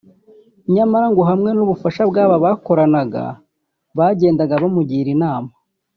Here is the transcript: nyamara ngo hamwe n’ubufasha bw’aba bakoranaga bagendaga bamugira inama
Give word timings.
nyamara 0.73 1.05
ngo 1.11 1.21
hamwe 1.29 1.49
n’ubufasha 1.53 2.01
bw’aba 2.09 2.35
bakoranaga 2.45 3.23
bagendaga 3.97 4.61
bamugira 4.61 5.09
inama 5.15 5.51